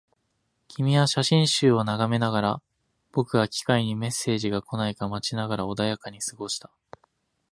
[0.67, 2.61] 君は写真集を眺めながら、
[3.11, 6.71] 僕は機械にメッセージが来ないか待ちながら穏やかに過ごした